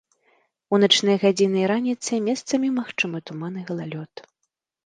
[0.77, 4.27] У начныя гадзіны і раніцай месцамі магчымы туман і галалёд.